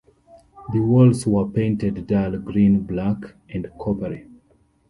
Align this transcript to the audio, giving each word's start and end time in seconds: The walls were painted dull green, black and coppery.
The 0.73 0.79
walls 0.79 1.27
were 1.27 1.47
painted 1.47 2.07
dull 2.07 2.35
green, 2.39 2.79
black 2.85 3.35
and 3.49 3.71
coppery. 3.79 4.27